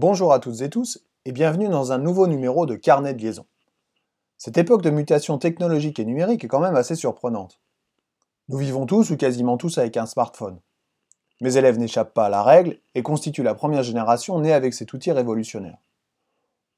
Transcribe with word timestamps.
Bonjour 0.00 0.32
à 0.32 0.38
toutes 0.38 0.62
et 0.62 0.70
tous 0.70 0.98
et 1.26 1.30
bienvenue 1.30 1.68
dans 1.68 1.92
un 1.92 1.98
nouveau 1.98 2.26
numéro 2.26 2.64
de 2.64 2.74
Carnet 2.74 3.12
de 3.12 3.20
liaison. 3.20 3.44
Cette 4.38 4.56
époque 4.56 4.80
de 4.80 4.88
mutation 4.88 5.36
technologique 5.36 5.98
et 5.98 6.06
numérique 6.06 6.42
est 6.42 6.48
quand 6.48 6.60
même 6.60 6.74
assez 6.74 6.94
surprenante. 6.94 7.60
Nous 8.48 8.56
vivons 8.56 8.86
tous 8.86 9.10
ou 9.10 9.18
quasiment 9.18 9.58
tous 9.58 9.76
avec 9.76 9.98
un 9.98 10.06
smartphone. 10.06 10.58
Mes 11.42 11.58
élèves 11.58 11.78
n'échappent 11.78 12.14
pas 12.14 12.24
à 12.24 12.28
la 12.30 12.42
règle 12.42 12.78
et 12.94 13.02
constituent 13.02 13.42
la 13.42 13.54
première 13.54 13.82
génération 13.82 14.38
née 14.38 14.54
avec 14.54 14.72
cet 14.72 14.90
outil 14.94 15.12
révolutionnaire. 15.12 15.76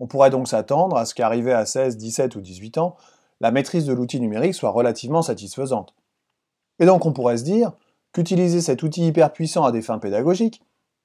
On 0.00 0.08
pourrait 0.08 0.30
donc 0.30 0.48
s'attendre 0.48 0.96
à 0.96 1.06
ce 1.06 1.14
qu'arrivé 1.14 1.52
à 1.52 1.64
16, 1.64 1.98
17 1.98 2.34
ou 2.34 2.40
18 2.40 2.78
ans, 2.78 2.96
la 3.40 3.52
maîtrise 3.52 3.86
de 3.86 3.92
l'outil 3.92 4.18
numérique 4.18 4.54
soit 4.54 4.70
relativement 4.70 5.22
satisfaisante. 5.22 5.94
Et 6.80 6.86
donc 6.86 7.06
on 7.06 7.12
pourrait 7.12 7.38
se 7.38 7.44
dire 7.44 7.70
qu'utiliser 8.12 8.60
cet 8.60 8.82
outil 8.82 9.06
hyper 9.06 9.32
puissant 9.32 9.62
à 9.62 9.70
des 9.70 9.80
fins 9.80 10.00
pédagogiques 10.00 10.64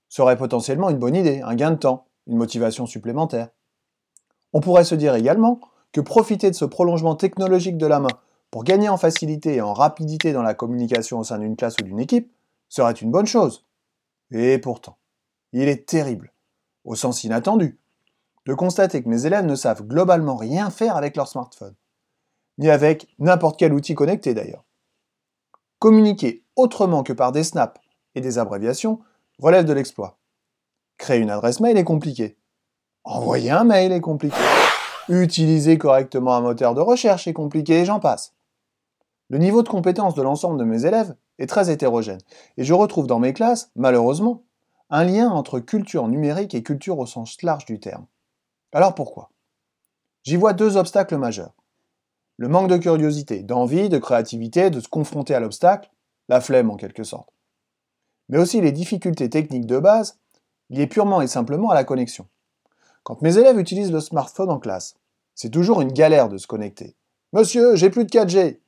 serait 0.10 0.38
potentiellement 0.38 0.90
une 0.90 0.98
bonne 0.98 1.16
idée, 1.16 1.42
un 1.42 1.54
gain 1.54 1.70
de 1.70 1.76
temps, 1.76 2.07
une 2.28 2.38
motivation 2.38 2.86
supplémentaire. 2.86 3.50
On 4.54 4.62
pourrait 4.62 4.84
se 4.84 4.96
dire 4.96 5.16
également 5.16 5.60
que 5.92 6.02
profiter 6.02 6.50
de 6.50 6.56
ce 6.56 6.66
prolongement 6.66 7.16
technologique 7.16 7.78
de 7.78 7.88
la 7.88 8.00
main 8.00 8.08
pour 8.52 8.64
gagner 8.64 8.90
en 8.90 8.98
facilité 8.98 9.56
et 9.56 9.62
en 9.62 9.74
rapidité 9.74 10.34
dans 10.34 10.42
la 10.42 10.54
communication 10.54 11.20
au 11.20 11.24
sein 11.24 11.40
d'une 11.40 11.56
classe 11.56 11.76
ou 11.82 11.84
d'une 11.84 12.00
équipe 12.00 12.32
serait 12.70 12.94
une 12.94 13.12
bonne 13.12 13.26
chose. 13.26 13.66
Et 14.32 14.58
pourtant, 14.58 14.98
il 15.54 15.68
est 15.68 15.88
terrible, 15.88 16.34
au 16.84 16.96
sens 16.96 17.24
inattendu, 17.24 17.80
de 18.46 18.54
constater 18.54 19.04
que 19.04 19.10
mes 19.10 19.26
élèves 19.26 19.46
ne 19.46 19.56
savent 19.56 19.84
globalement 19.84 20.36
rien 20.36 20.70
faire 20.70 20.96
avec 20.96 21.16
leur 21.16 21.28
smartphone, 21.28 21.76
ni 22.58 22.70
avec 22.70 23.08
n'importe 23.20 23.60
quel 23.60 23.74
outil 23.74 23.96
connecté 23.96 24.34
d'ailleurs. 24.34 24.64
Communiquer 25.80 26.44
autrement 26.56 27.04
que 27.04 27.14
par 27.14 27.32
des 27.32 27.44
snaps 27.44 27.80
et 28.16 28.22
des 28.22 28.38
abréviations 28.38 29.00
relève 29.40 29.66
de 29.66 29.74
l'exploit. 29.74 30.17
Créer 30.98 31.20
une 31.20 31.30
adresse 31.30 31.60
mail 31.60 31.78
est 31.78 31.84
compliqué. 31.84 32.38
Envoyer 33.04 33.52
un 33.52 33.64
mail 33.64 33.92
est 33.92 34.02
compliqué. 34.02 34.36
Utiliser 35.10 35.78
correctement 35.78 36.36
un 36.36 36.42
moteur 36.42 36.74
de 36.74 36.82
recherche 36.82 37.28
est 37.28 37.34
compliqué 37.34 37.80
et 37.80 37.86
j'en 37.86 38.00
passe. 38.00 38.34
Le 39.30 39.38
niveau 39.38 39.64
de 39.64 39.70
compétence 39.70 40.16
de 40.16 40.22
l'ensemble 40.22 40.60
de 40.60 40.64
mes 40.64 40.86
élèves 40.86 41.16
est 41.38 41.48
très 41.48 41.70
hétérogène 41.70 42.20
et 42.58 42.64
je 42.64 42.74
retrouve 42.74 43.08
dans 43.08 43.20
mes 43.20 43.34
classes, 43.34 43.72
malheureusement, 43.76 44.44
un 44.90 45.04
lien 45.04 45.30
entre 45.30 45.60
culture 45.60 46.08
numérique 46.08 46.56
et 46.56 46.64
culture 46.64 47.00
au 47.00 47.06
sens 47.06 47.42
large 47.44 47.66
du 47.66 47.80
terme. 47.80 48.06
Alors 48.72 48.96
pourquoi? 48.96 49.32
J'y 50.24 50.36
vois 50.36 50.54
deux 50.54 50.78
obstacles 50.78 51.18
majeurs. 51.18 51.54
Le 52.38 52.48
manque 52.48 52.70
de 52.70 52.78
curiosité, 52.78 53.44
d'envie, 53.44 53.90
de 53.90 53.98
créativité, 53.98 54.70
de 54.70 54.80
se 54.80 54.88
confronter 54.88 55.34
à 55.34 55.40
l'obstacle, 55.40 55.90
la 56.30 56.42
flemme 56.42 56.70
en 56.70 56.76
quelque 56.76 57.04
sorte 57.04 57.30
mais 58.30 58.38
aussi 58.38 58.62
les 58.62 58.72
difficultés 58.72 59.30
techniques 59.30 59.66
de 59.66 59.80
base 59.80 60.20
liées 60.70 60.88
purement 60.88 61.22
et 61.22 61.28
simplement 61.28 61.70
à 61.70 61.76
la 61.76 61.84
connexion. 61.84 62.28
Quand 63.04 63.22
mes 63.22 63.38
élèves 63.38 63.60
utilisent 63.60 63.92
le 63.92 64.00
smartphone 64.00 64.50
en 64.50 64.60
classe, 64.60 64.96
c'est 65.36 65.50
toujours 65.50 65.82
une 65.82 65.94
galère 65.94 66.30
de 66.30 66.38
se 66.38 66.48
connecter. 66.48 66.96
Monsieur, 67.34 67.76
j'ai 67.76 67.90
plus 67.90 68.06
de 68.06 68.10
4G. 68.10 68.60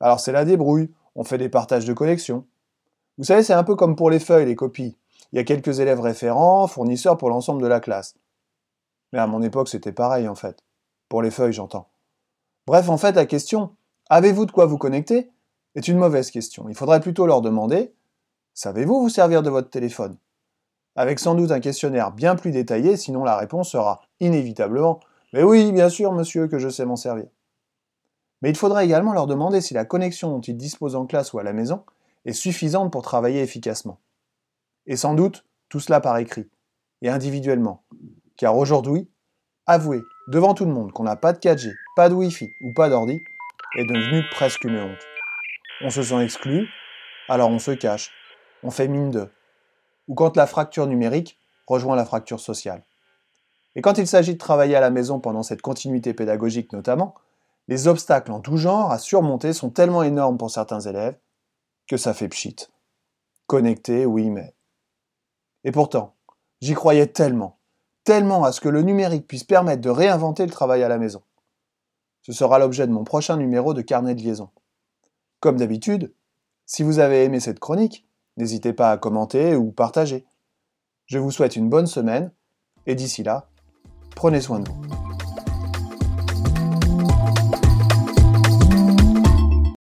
Alors 0.00 0.20
c'est 0.20 0.32
la 0.32 0.44
débrouille, 0.44 0.90
on 1.14 1.24
fait 1.24 1.38
des 1.38 1.48
partages 1.48 1.86
de 1.86 1.92
connexion. 1.92 2.44
Vous 3.18 3.24
savez, 3.24 3.42
c'est 3.42 3.54
un 3.54 3.64
peu 3.64 3.76
comme 3.76 3.96
pour 3.96 4.10
les 4.10 4.18
feuilles, 4.18 4.46
les 4.46 4.56
copies. 4.56 4.96
Il 5.32 5.36
y 5.36 5.38
a 5.38 5.44
quelques 5.44 5.80
élèves 5.80 6.00
référents, 6.00 6.66
fournisseurs 6.66 7.16
pour 7.16 7.30
l'ensemble 7.30 7.62
de 7.62 7.66
la 7.66 7.80
classe. 7.80 8.14
Mais 9.12 9.18
à 9.18 9.26
mon 9.26 9.42
époque, 9.42 9.68
c'était 9.68 9.92
pareil 9.92 10.28
en 10.28 10.34
fait. 10.34 10.62
Pour 11.08 11.22
les 11.22 11.30
feuilles, 11.30 11.52
j'entends. 11.52 11.88
Bref, 12.66 12.88
en 12.88 12.98
fait, 12.98 13.12
la 13.12 13.26
question 13.26 13.74
Avez-vous 14.08 14.46
de 14.46 14.52
quoi 14.52 14.66
vous 14.66 14.78
connecter? 14.78 15.30
est 15.74 15.88
une 15.88 15.98
mauvaise 15.98 16.30
question. 16.30 16.68
Il 16.68 16.74
faudrait 16.74 17.00
plutôt 17.00 17.26
leur 17.26 17.42
demander 17.42 17.92
Savez-vous 18.54 19.00
vous 19.00 19.08
servir 19.08 19.42
de 19.42 19.50
votre 19.50 19.70
téléphone? 19.70 20.16
Avec 20.96 21.18
sans 21.18 21.34
doute 21.34 21.50
un 21.50 21.60
questionnaire 21.60 22.10
bien 22.10 22.36
plus 22.36 22.50
détaillé, 22.50 22.96
sinon 22.96 23.22
la 23.22 23.36
réponse 23.36 23.70
sera 23.70 24.00
inévitablement 24.18 25.00
Mais 25.34 25.42
oui, 25.42 25.70
bien 25.70 25.90
sûr, 25.90 26.12
monsieur, 26.12 26.48
que 26.48 26.58
je 26.58 26.70
sais 26.70 26.86
m'en 26.86 26.96
servir. 26.96 27.26
Mais 28.40 28.50
il 28.50 28.56
faudra 28.56 28.82
également 28.82 29.12
leur 29.12 29.26
demander 29.26 29.60
si 29.60 29.74
la 29.74 29.84
connexion 29.84 30.30
dont 30.30 30.40
ils 30.40 30.56
disposent 30.56 30.96
en 30.96 31.06
classe 31.06 31.32
ou 31.32 31.38
à 31.38 31.42
la 31.42 31.52
maison 31.52 31.84
est 32.24 32.32
suffisante 32.32 32.90
pour 32.90 33.02
travailler 33.02 33.42
efficacement. 33.42 34.00
Et 34.86 34.96
sans 34.96 35.14
doute, 35.14 35.44
tout 35.68 35.80
cela 35.80 36.00
par 36.00 36.16
écrit, 36.18 36.48
et 37.02 37.08
individuellement. 37.08 37.84
Car 38.36 38.56
aujourd'hui, 38.56 39.10
avouer 39.66 40.00
devant 40.28 40.54
tout 40.54 40.64
le 40.64 40.72
monde 40.72 40.92
qu'on 40.92 41.04
n'a 41.04 41.16
pas 41.16 41.32
de 41.32 41.38
4G, 41.38 41.72
pas 41.94 42.08
de 42.08 42.14
Wi-Fi 42.14 42.48
ou 42.62 42.72
pas 42.72 42.88
d'ordi 42.88 43.20
est 43.76 43.84
devenu 43.84 44.22
presque 44.30 44.64
une 44.64 44.78
honte. 44.78 45.06
On 45.82 45.90
se 45.90 46.02
sent 46.02 46.22
exclu, 46.22 46.68
alors 47.28 47.50
on 47.50 47.58
se 47.58 47.72
cache, 47.72 48.10
on 48.62 48.70
fait 48.70 48.88
mine 48.88 49.10
de, 49.10 49.28
ou 50.08 50.14
quand 50.14 50.36
la 50.36 50.46
fracture 50.46 50.86
numérique 50.86 51.38
rejoint 51.66 51.96
la 51.96 52.04
fracture 52.04 52.40
sociale. 52.40 52.84
Et 53.74 53.82
quand 53.82 53.98
il 53.98 54.06
s'agit 54.06 54.34
de 54.34 54.38
travailler 54.38 54.76
à 54.76 54.80
la 54.80 54.90
maison 54.90 55.20
pendant 55.20 55.42
cette 55.42 55.62
continuité 55.62 56.14
pédagogique 56.14 56.72
notamment, 56.72 57.14
les 57.68 57.88
obstacles 57.88 58.32
en 58.32 58.40
tout 58.40 58.56
genre 58.56 58.90
à 58.90 58.98
surmonter 58.98 59.52
sont 59.52 59.70
tellement 59.70 60.02
énormes 60.02 60.38
pour 60.38 60.50
certains 60.50 60.80
élèves 60.80 61.18
que 61.88 61.96
ça 61.96 62.14
fait 62.14 62.28
pchit. 62.28 62.56
Connecté, 63.46 64.06
oui, 64.06 64.30
mais. 64.30 64.54
Et 65.64 65.72
pourtant, 65.72 66.14
j'y 66.60 66.74
croyais 66.74 67.06
tellement, 67.06 67.58
tellement 68.04 68.44
à 68.44 68.52
ce 68.52 68.60
que 68.60 68.68
le 68.68 68.82
numérique 68.82 69.26
puisse 69.26 69.44
permettre 69.44 69.82
de 69.82 69.90
réinventer 69.90 70.46
le 70.46 70.52
travail 70.52 70.82
à 70.82 70.88
la 70.88 70.98
maison. 70.98 71.22
Ce 72.22 72.32
sera 72.32 72.58
l'objet 72.58 72.86
de 72.86 72.92
mon 72.92 73.04
prochain 73.04 73.36
numéro 73.36 73.74
de 73.74 73.82
carnet 73.82 74.14
de 74.14 74.22
liaison. 74.22 74.50
Comme 75.40 75.58
d'habitude, 75.58 76.12
si 76.64 76.82
vous 76.82 76.98
avez 76.98 77.24
aimé 77.24 77.40
cette 77.40 77.60
chronique, 77.60 78.05
N'hésitez 78.36 78.72
pas 78.72 78.90
à 78.90 78.98
commenter 78.98 79.56
ou 79.56 79.72
partager. 79.72 80.26
Je 81.06 81.18
vous 81.18 81.30
souhaite 81.30 81.56
une 81.56 81.68
bonne 81.68 81.86
semaine 81.86 82.32
et 82.86 82.94
d'ici 82.94 83.22
là, 83.22 83.48
prenez 84.14 84.40
soin 84.40 84.60
de 84.60 84.68
vous. 84.68 84.85